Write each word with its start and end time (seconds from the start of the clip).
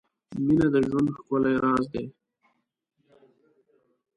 •مینه 0.45 0.67
د 0.73 0.75
ژوند 0.87 1.07
ښکلی 1.15 1.53
راز 1.63 1.85
دی. 1.93 2.05